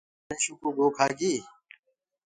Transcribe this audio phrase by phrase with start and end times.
[0.03, 1.33] ڪآ دآنشو ڪوُ گو کآگي۔